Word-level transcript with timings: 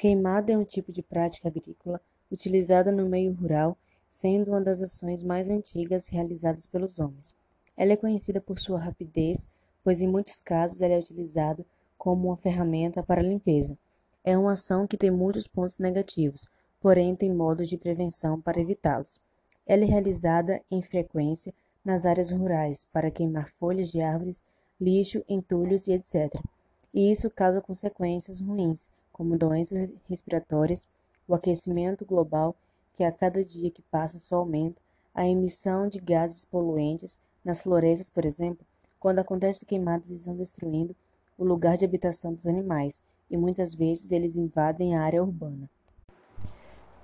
Queimada 0.00 0.50
é 0.50 0.56
um 0.56 0.64
tipo 0.64 0.90
de 0.90 1.02
prática 1.02 1.48
agrícola 1.48 2.00
utilizada 2.32 2.90
no 2.90 3.06
meio 3.06 3.34
rural, 3.34 3.76
sendo 4.08 4.50
uma 4.50 4.60
das 4.62 4.80
ações 4.80 5.22
mais 5.22 5.50
antigas 5.50 6.08
realizadas 6.08 6.66
pelos 6.66 6.98
homens. 6.98 7.34
Ela 7.76 7.92
é 7.92 7.96
conhecida 7.98 8.40
por 8.40 8.58
sua 8.58 8.78
rapidez, 8.78 9.46
pois 9.84 10.00
em 10.00 10.08
muitos 10.08 10.40
casos 10.40 10.80
ela 10.80 10.94
é 10.94 10.98
utilizada 10.98 11.66
como 11.98 12.28
uma 12.28 12.36
ferramenta 12.38 13.02
para 13.02 13.20
limpeza. 13.20 13.76
É 14.24 14.38
uma 14.38 14.52
ação 14.52 14.86
que 14.86 14.96
tem 14.96 15.10
muitos 15.10 15.46
pontos 15.46 15.78
negativos, 15.78 16.48
porém 16.80 17.14
tem 17.14 17.30
modos 17.30 17.68
de 17.68 17.76
prevenção 17.76 18.40
para 18.40 18.58
evitá-los. 18.58 19.20
Ela 19.66 19.84
é 19.84 19.86
realizada 19.86 20.62
em 20.70 20.80
frequência 20.80 21.52
nas 21.84 22.06
áreas 22.06 22.30
rurais 22.30 22.86
para 22.90 23.10
queimar 23.10 23.50
folhas 23.50 23.90
de 23.90 24.00
árvores, 24.00 24.42
lixo, 24.80 25.22
entulhos 25.28 25.88
e 25.88 25.92
etc. 25.92 26.34
E 26.94 27.10
isso 27.10 27.28
causa 27.28 27.60
consequências 27.60 28.40
ruins, 28.40 28.90
como 29.20 29.36
doenças 29.36 29.92
respiratórias, 30.08 30.88
o 31.28 31.34
aquecimento 31.34 32.06
global, 32.06 32.56
que 32.94 33.04
a 33.04 33.12
cada 33.12 33.44
dia 33.44 33.70
que 33.70 33.82
passa 33.82 34.18
só 34.18 34.36
aumenta, 34.36 34.80
a 35.14 35.28
emissão 35.28 35.86
de 35.88 36.00
gases 36.00 36.46
poluentes 36.46 37.20
nas 37.44 37.60
florestas, 37.60 38.08
por 38.08 38.24
exemplo, 38.24 38.64
quando 38.98 39.18
acontece 39.18 39.66
queimadas 39.66 40.08
estão 40.08 40.34
destruindo 40.34 40.96
o 41.36 41.44
lugar 41.44 41.76
de 41.76 41.84
habitação 41.84 42.32
dos 42.32 42.46
animais 42.46 43.02
e 43.30 43.36
muitas 43.36 43.74
vezes 43.74 44.10
eles 44.10 44.36
invadem 44.36 44.96
a 44.96 45.02
área 45.02 45.22
urbana. 45.22 45.68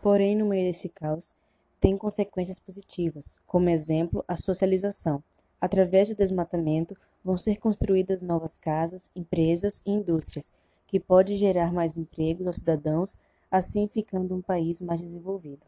Porém, 0.01 0.35
no 0.35 0.47
meio 0.47 0.73
desse 0.73 0.89
caos, 0.89 1.37
tem 1.79 1.99
consequências 1.99 2.59
positivas, 2.59 3.37
como 3.47 3.69
exemplo, 3.69 4.25
a 4.27 4.37
socialização. 4.37 5.23
Através 5.61 6.09
do 6.09 6.15
desmatamento, 6.15 6.97
vão 7.23 7.37
ser 7.37 7.59
construídas 7.59 8.23
novas 8.23 8.57
casas, 8.57 9.11
empresas 9.15 9.83
e 9.85 9.91
indústrias, 9.91 10.51
que 10.87 11.01
pode 11.01 11.37
gerar 11.37 11.73
mais 11.73 11.97
empregos 11.97 12.47
aos 12.47 12.57
cidadãos, 12.57 13.17
assim 13.51 13.89
ficando 13.89 14.35
um 14.35 14.43
país 14.43 14.81
mais 14.81 15.01
desenvolvido. 15.01 15.67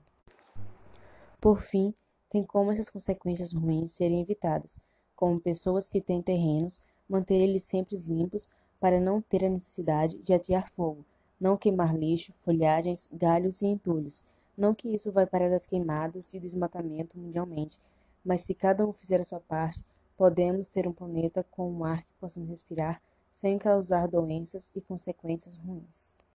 Por 1.40 1.60
fim, 1.62 1.94
tem 2.30 2.44
como 2.44 2.70
essas 2.70 2.90
consequências 2.90 3.52
ruins 3.52 3.92
serem 3.92 4.20
evitadas, 4.20 4.80
como 5.16 5.40
pessoas 5.40 5.88
que 5.88 6.00
têm 6.00 6.22
terrenos, 6.22 6.80
manter 7.08 7.40
eles 7.40 7.64
sempre 7.64 7.96
limpos 7.96 8.48
para 8.78 9.00
não 9.00 9.20
ter 9.20 9.44
a 9.44 9.48
necessidade 9.48 10.18
de 10.18 10.32
atear 10.32 10.70
fogo, 10.72 11.04
não 11.40 11.56
queimar 11.56 11.96
lixo, 11.96 12.32
folhagens, 12.44 13.08
galhos 13.12 13.62
e 13.62 13.66
entulhos. 13.66 14.24
Não 14.56 14.74
que 14.74 14.92
isso 14.92 15.10
vai 15.12 15.26
parar 15.26 15.52
as 15.52 15.66
queimadas 15.66 16.34
e 16.34 16.40
desmatamento 16.40 17.18
mundialmente, 17.18 17.78
mas 18.24 18.42
se 18.42 18.54
cada 18.54 18.84
um 18.86 18.92
fizer 18.92 19.20
a 19.20 19.24
sua 19.24 19.40
parte, 19.40 19.82
podemos 20.16 20.68
ter 20.68 20.86
um 20.86 20.92
planeta 20.92 21.44
com 21.50 21.70
um 21.70 21.84
ar 21.84 22.02
que 22.02 22.12
possamos 22.20 22.48
respirar 22.48 23.00
sem 23.32 23.58
causar 23.58 24.08
doenças 24.08 24.70
e 24.74 24.80
consequências 24.80 25.56
ruins. 25.56 26.14